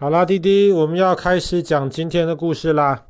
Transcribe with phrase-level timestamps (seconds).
[0.00, 3.06] 好啦，弟弟，我们要开始讲今天的故事啦。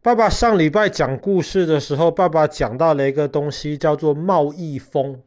[0.00, 5.20] 爸爸上礼拜讲故事的时候，爸爸讲到了一个东西，叫做贸易风。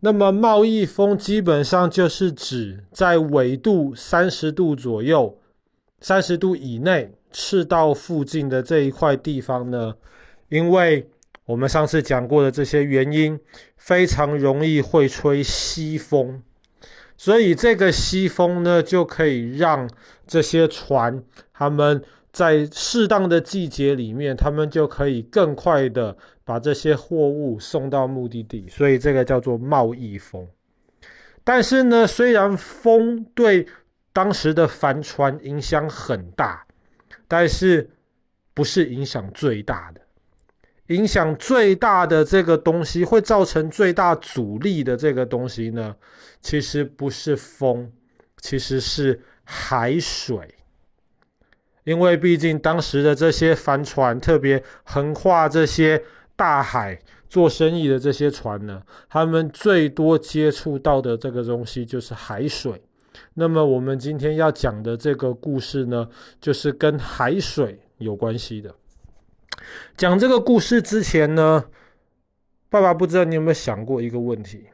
[0.00, 5.38] 那么贸易风基本上就是指在纬度三十度左右、
[6.00, 9.94] 三十度以内赤道附近的这一块地方呢，
[10.48, 11.08] 因为
[11.44, 13.38] 我们上次讲过的这些原因，
[13.76, 16.42] 非常容易会吹西风。
[17.18, 19.90] 所以这个西风呢，就可以让
[20.24, 21.22] 这些船，
[21.52, 22.00] 他们
[22.32, 28.68] 在适当的季节里面，他们就可以更快的把这些货物送到目的地。
[28.68, 30.46] 所以这个叫做贸易风。
[31.42, 33.66] 但是呢，虽然风对
[34.12, 36.64] 当时的帆船影响很大，
[37.26, 37.90] 但是
[38.54, 40.00] 不是影响最大的。
[40.88, 45.96] 影响最大的这个东西，会造成最大阻力的这个东西呢，
[46.40, 47.90] 其实不是风，
[48.40, 50.54] 其实是海水。
[51.84, 56.02] 因为毕竟当时的这些帆船，特别横跨这些
[56.36, 62.82] 大海做生意的这些船呢，他们最多接触到的这个东西就是海水。
[63.34, 66.08] 那么我们今天要讲的这个故事呢，
[66.40, 68.74] 就是跟海水有关系的。
[69.96, 71.64] 讲这个故事之前呢，
[72.68, 74.66] 爸爸不知道你有没有想过一个问题：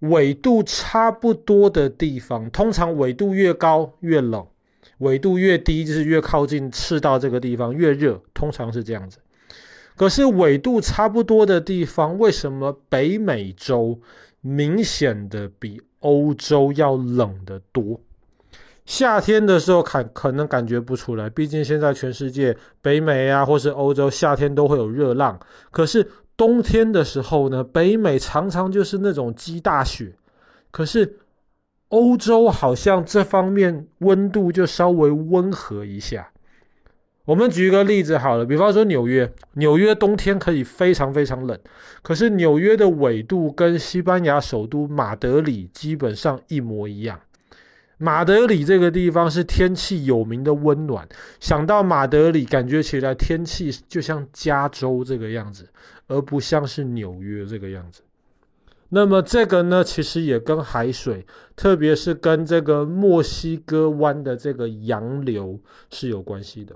[0.00, 4.46] 纬度差不多的地方，通常纬度越高越冷，
[4.98, 9.18] 纬度越低就是越靠近赤道这个地方越热，通常是这样子。
[9.94, 14.00] 可是纬度差不多的地方，为什么北美洲
[14.40, 18.00] 明显的比欧洲要冷得多？
[18.84, 25.38] 夏天的时候看可能感觉不出来，毕竟现在全世界北美啊，或是欧洲夏天都会有热浪。
[25.70, 30.12] 可是冬天的时候呢，北美常常就是那种积大雪。
[30.70, 31.18] 可是
[31.88, 36.30] 欧洲好像这方面温度就稍微温和一下。
[37.24, 41.56] 我们举一个例子好了，比方说纽约，纽约冬天可以非常非常冷，
[42.02, 47.20] 可是纽约的纬度跟西班牙首都马德里基本上一模一样。
[48.02, 51.08] 马德里这个地方是天气有名的温暖，
[51.38, 55.68] 想到马德里，感觉起来天气就像加州这个样子，
[56.08, 58.02] 而不像是纽约这个样子。
[58.88, 61.24] 那么这个呢，其实也跟海水，
[61.54, 66.74] 特别是跟这个墨西哥湾的这个洋流是有关系的。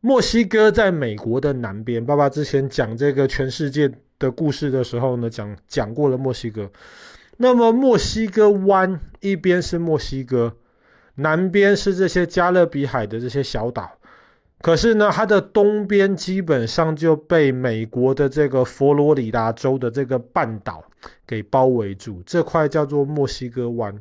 [0.00, 6.70] 墨西哥在美国的南边，爸爸之前讲这个全世界的故事的时候呢，讲讲过了墨西哥。
[7.38, 10.56] 那么墨西哥湾一边是墨西哥，
[11.16, 13.98] 南边是这些加勒比海的这些小岛，
[14.62, 20.82] 可是呢，它的东边基本上就被美国的这个佛罗里达州的这个半岛
[21.26, 24.00] 给包围住，这块叫做墨西哥湾。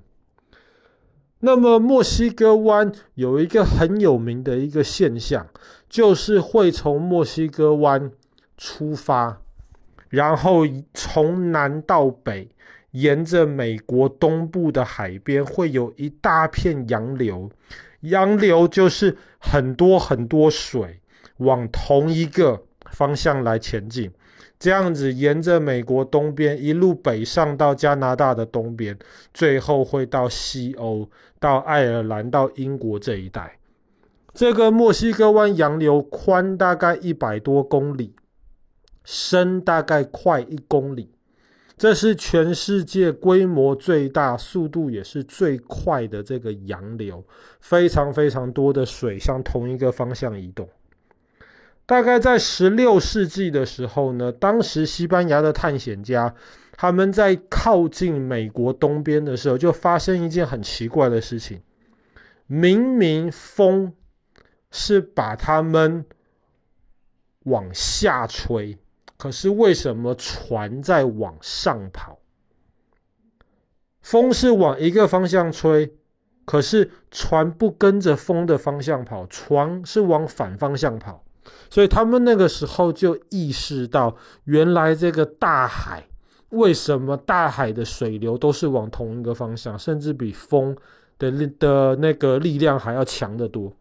[1.40, 5.46] 那么墨西哥湾有一个很有名的一个现象，
[5.90, 8.10] 就是会从墨西哥湾
[8.58, 9.42] 出发，
[10.08, 10.62] 然后
[10.94, 12.50] 从南到北。
[12.96, 17.50] 沿着美国东部的海边，会有一大片洋流，
[18.02, 21.02] 洋流就是很多很多水
[21.38, 24.10] 往同一个方向来前进，
[24.58, 28.98] 这样子沿着美国东边一路北上到加拿大的东边，
[29.34, 33.58] 最后会到西欧，到爱尔兰，到英国这一带。
[34.34, 38.16] 这个墨西哥湾洋流宽大概一百多公里，
[39.04, 41.12] 深大概快一公里。
[41.78, 47.24] 这是全世界规模最大、速度也是最快的这个洋流，
[47.60, 50.70] 非常非常多的水向同一个方向移动。
[51.86, 56.34] 大概在十六世纪的时候呢，当时西班牙的探险家
[56.78, 61.62] 他们在靠近美国东边的时候，就发生一件很奇怪的事情：
[62.48, 63.94] 明明风
[64.72, 66.06] 是把他们
[67.44, 68.78] 往下吹。
[69.18, 72.20] 可是为什么船在往上跑？
[74.02, 75.96] 风是往一个方向吹，
[76.46, 81.24] 可是船不跟着风的方向跑，船是往反方向跑。
[81.70, 86.08] 所以他们那个时候就意识到，原来这个大海，
[86.50, 90.76] 为什么大海的水流都是往同一个方向，甚至比风
[91.18, 93.74] 的力的那个力量还要强得多。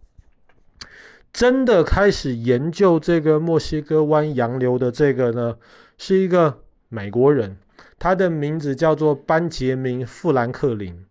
[1.34, 5.56] 真的开始研究这个墨西哥湾洋流的这个呢，
[5.98, 7.56] 是一个美国人，
[7.98, 11.04] 他的名字叫做班杰明·富兰克林。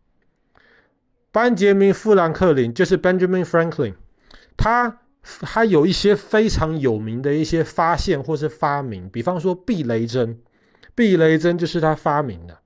[1.33, 3.95] 班杰明·富兰克林就是 Benjamin Franklin，
[4.55, 5.01] 他
[5.41, 10.39] 他有一些非常有名的一些发现或是发明，比方说避雷针，
[10.95, 12.59] 避雷针就是他发明的。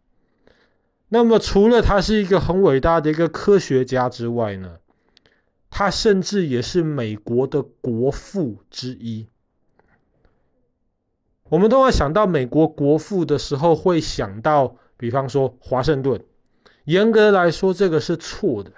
[1.09, 4.75] 那么，除了他是一个很伟大的一个科学家之外呢，
[5.77, 9.27] 他甚至也是美国的国父之一。
[11.49, 16.19] 我们都会想到美国国父的时候，会想到，比方说华盛顿。
[16.85, 18.71] 严格来说，这个是错的，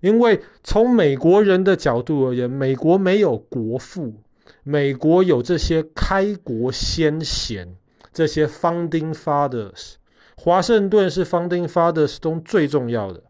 [0.00, 4.14] 因为从美国人的角度而言，美国没有国父，
[4.62, 7.76] 美国有这些开国先贤，
[8.10, 9.96] 这些 founding fathers。
[10.34, 13.22] 华盛顿是 founding fathers 中最重要的，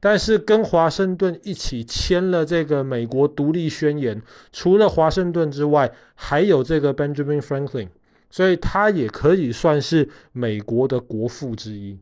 [0.00, 4.22] 但是跟华盛顿一起签了这个美国独立宣言，
[4.52, 7.88] 除了华盛顿之外，还有这个 Benjamin Franklin，
[8.30, 11.98] 所以他也可以算是美国的国父之一。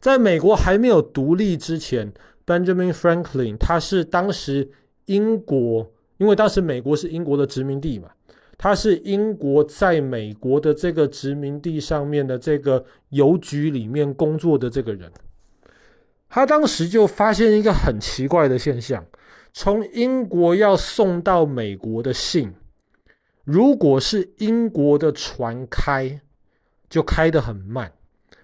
[0.00, 2.12] 在美国还没有独立之前
[2.46, 4.70] ，Benjamin Franklin 他是当时
[5.06, 8.08] 英国，因为当时美国是英国的殖民地嘛。
[8.58, 15.10] 他是英国在美国的这个殖民地上面的这个邮局里面工作的这个人，
[16.34, 19.04] 他当时就发现一个很奇怪的现象：
[19.52, 22.54] 从英国要送到美国的信，
[23.44, 26.22] 如果是英国的船开，
[26.88, 27.86] 就开得很慢；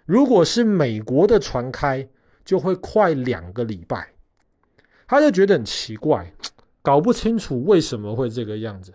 [0.04, 2.06] 如果是美国的船开，
[2.44, 4.10] 就会快两个礼拜。
[5.06, 6.30] 他就觉得很奇怪，
[6.82, 8.92] 搞不清楚为什么会这个样子。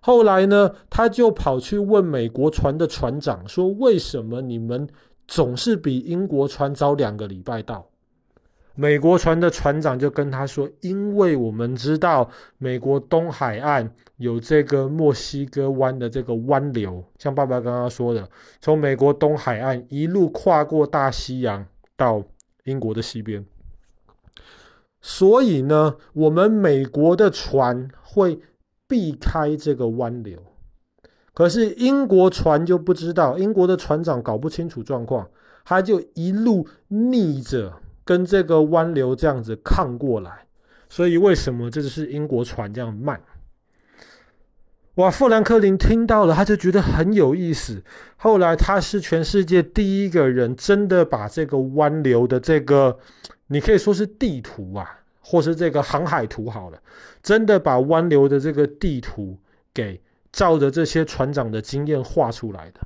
[0.00, 4.86] 后来呢，他就跑去问美国船的船长说：“为什么你们
[5.26, 7.88] 总是比英国船早两个礼拜到？”
[8.74, 12.28] 美国船的船长就跟他说：“因为我们知道
[12.58, 18.28] 美国东海岸有这个墨西哥湾的这个湾流，像爸爸刚刚说的，
[18.60, 21.66] 从美国东海岸一路跨过大西洋
[21.96, 22.22] 到
[22.64, 23.44] 英国的西边，
[25.00, 28.40] 所以呢，我们美国的船会。”
[28.86, 30.38] 避开这个湾流，
[31.32, 35.26] 可是英国船就不知道，英国的船长搞不清楚状况，
[35.64, 37.72] 他就一路逆着
[38.04, 40.46] 跟这个湾流这样子抗过来，
[40.88, 43.20] 所以为什么这就是英国船这样慢？
[44.94, 47.82] 哇，富兰克林听到了，他就觉得很有意思。
[48.16, 52.98] 后来他是全世界第一个人，真的把这个湾流的这个，
[53.48, 55.00] 你可以说是地图啊。
[55.26, 56.78] 或是这个航海图好了，
[57.22, 59.38] 真的把湾流的这个地图
[59.72, 59.98] 给
[60.30, 62.80] 照着这些船长的经验画出来的。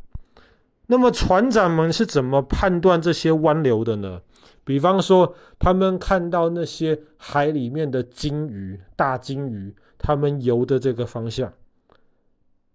[0.86, 4.20] 那么船长们是怎么判断这些湾流的呢？
[4.68, 11.50] 比方说，他们看到那些海里面的鲸鱼、大鲸鱼，他们游的这个方向。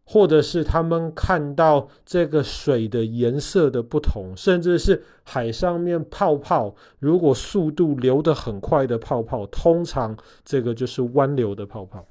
[0.04, 12.04] 或者是他们看到这个水的颜色的不同，甚至是海上面泡泡，如果速度流得很快的泡泡，通常这个就是湾流的泡泡。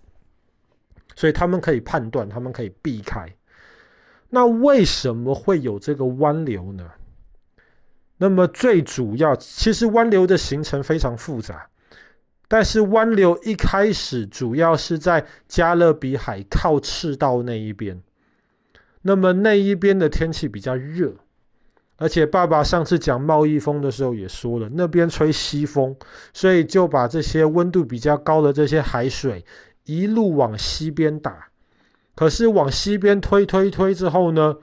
[1.16, 3.28] 所以他们可以判断，他们可以避开。
[4.30, 6.88] 那为什么会有这个湾流呢？
[8.18, 11.68] 那么最主要，其实湾流的形成非常复杂。
[12.48, 18.02] 但是湾流一开始主要是在加勒比海靠赤道那一边，
[19.00, 21.14] 那么那一边的天气比较热，
[21.96, 25.96] 而且爸爸上次讲贸易风的时候也说了，那边吹西风，
[26.34, 29.42] 所以就把这些温度比较高的这些海水
[29.86, 31.48] 一路往西边打，
[32.14, 34.56] 可是往西边推推推之后呢，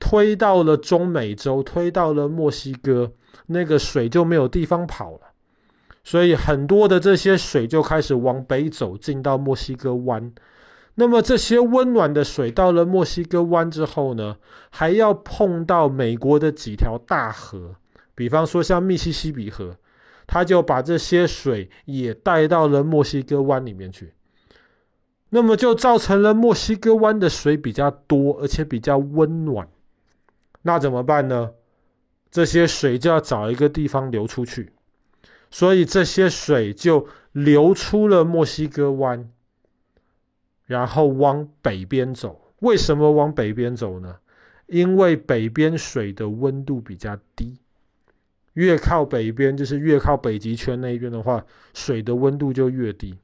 [0.00, 3.12] 推到了中美洲，推到了墨西哥，
[3.46, 5.20] 那个水就没有地方跑了。
[6.02, 10.32] 所以很多的这些水就开始往北走，进到墨西哥湾。
[10.94, 14.36] 那么这些温暖的水到了墨西哥湾之后呢，
[14.70, 17.76] 还要碰到美国的几条大河，
[18.14, 19.76] 比方说像密西西比河，
[20.26, 24.14] 它就把这些水也带到了墨西哥湾里面去。
[25.28, 29.68] 那么就造成了墨西哥湾的水比较多，而且比较温暖。
[30.62, 31.52] 那怎么办呢？
[32.30, 34.72] 这些水就要找一个地方流出去。
[35.50, 39.28] 所以这些水就流出了墨西哥湾，
[40.66, 42.52] 然后往北边走。
[42.60, 44.18] 为什么往北边走呢？
[44.66, 47.58] 因为北边水的温度比较低，
[48.52, 53.18] 越靠北边就是越靠北极圈那边的话，水的温度就越低。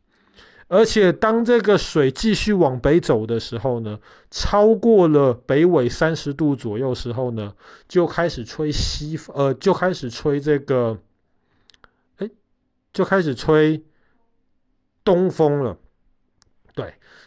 [0.69, 3.99] 而且当这个水继续往北走的时候呢，
[4.31, 7.55] 超过了北纬三十度左右时候呢，
[7.87, 10.99] 就开始吹西，呃，就开始吹这个。
[12.17, 12.29] 哎
[12.93, 13.85] 就开始吹
[15.05, 15.77] 东风了，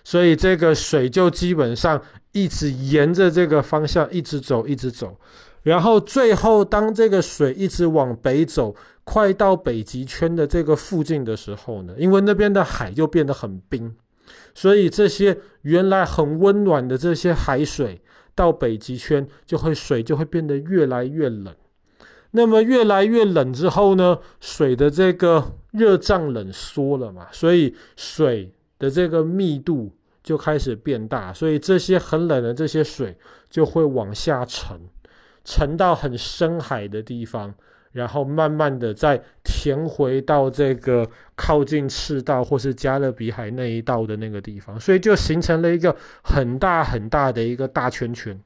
[0.09, 2.01] 所以这个水就基本上
[2.31, 5.15] 一直沿着这个方向一直走，一直走，
[5.61, 13.95] 然后最后当这个水一直往北走，快到北极圈的这个附近的时候呢，因为那边的海就变得很冰，
[14.55, 18.01] 所以这些原来很温暖的这些海水
[18.33, 21.53] 到北极圈就会水就会变得越来越冷。
[22.31, 29.91] 那么越来越冷之后呢，水的这个热胀冷缩了嘛，所以水的这个密度
[30.29, 33.17] 就开始变大，所以这些很冷的这些水
[33.49, 34.79] 就会往下沉，
[35.43, 37.55] 沉到很深海的地方。
[37.91, 48.39] 然后慢慢的再填回到这个靠近赤道或是加勒比海那一道的那个地方，所以就形成了一个很大很大的一个大圈圈。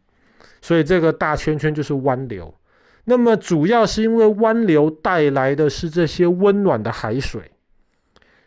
[0.62, 2.56] 所以这个大圈圈就是湾流。
[3.04, 7.52] 那么主要是因为湾流带来的是这些温暖的海水，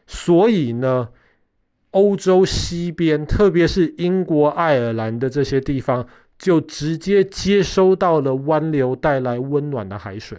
[0.07, 1.11] 所以呢，
[1.97, 6.07] 欧洲西边，特别是英国、爱尔兰的这些地方，
[6.39, 10.37] 就直接接收到了湾流带来温暖的海水。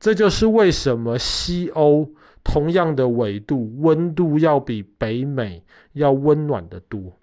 [0.00, 2.10] 这就是为什么西欧
[2.42, 5.62] 同样的纬度，温度要比北美
[5.92, 7.16] 要温暖得多。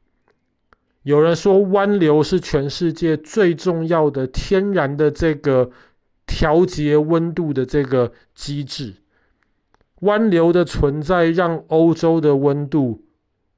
[1.04, 5.70] 有人说，湾流是全世界最重要的天然的这个
[6.26, 8.94] 调节温度的这个机制。
[10.00, 13.05] 湾流的存在让欧洲的温度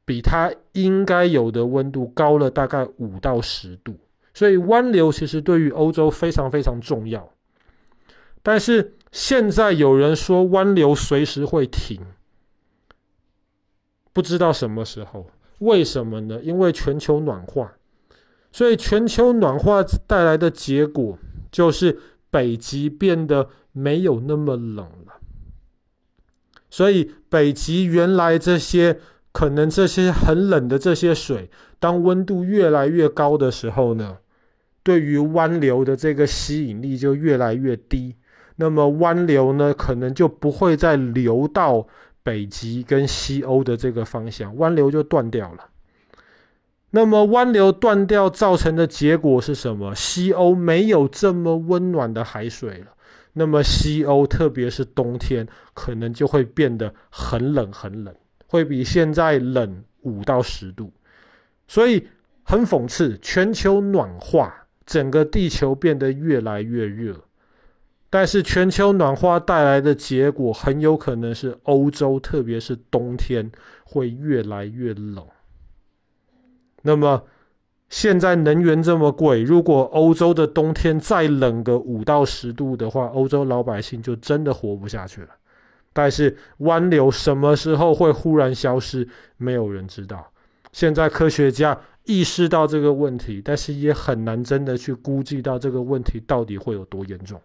[0.07, 3.99] 比它应该有的温度高了大概五到十度，
[4.33, 7.29] 所以湾流其实对于欧洲非常非常重要。
[8.41, 11.99] 但是现在有人说湾流随时会停，
[14.13, 15.27] 不知道什么时候？
[15.59, 16.39] 为什么呢？
[16.41, 17.73] 因为全球暖化，
[18.53, 21.19] 所以全球暖化带来的结果
[21.51, 21.99] 就是
[22.29, 25.19] 北极变得没有那么冷了。
[26.69, 28.99] 所以北极原来这些
[29.37, 34.17] 可能这些很冷的这些水，当温度越来越高的时候呢，
[34.81, 38.15] 对于湾流的这个吸引力就越来越低。
[38.55, 41.85] 那么湾流呢，可能就不会再流到
[42.23, 45.67] 北极跟西欧的这个方向，湾流就断掉了。
[46.89, 49.93] 那么湾流断掉造成的结果是什么？
[49.93, 52.87] 西欧没有这么温暖的海水了。
[53.33, 58.15] 那么西欧，特别是冬天，可能就会变得很冷很冷，
[58.47, 60.91] 会比现在冷五到十度。
[61.67, 62.07] 所以
[62.43, 67.23] 很讽刺，全球暖化，整个地球变得越来越热。
[68.09, 73.51] 但是全球暖化带来的结果很有可能是欧洲，特别是冬天
[73.83, 75.27] 会越来越冷。
[76.83, 77.23] 那么
[77.89, 85.29] 现在能源这么贵，如果欧洲的冬天再冷个五到十度的话，欧洲老百姓就真的活不下去了。
[85.97, 90.31] 但是湾流什么时候会忽然消失，没有人知道。
[90.71, 97.41] 现在科学家意识到这个问题，但是也很难真的去估计到这个问题到底会有多严重。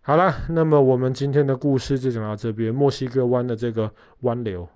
[0.00, 2.74] 好了，那么我们今天的故事就讲到这边。
[2.74, 4.66] 墨西哥湾的这个湾流。